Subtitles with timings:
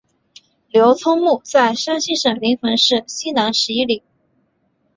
[0.69, 4.01] 刘聪墓在山西省临汾市西南十一里。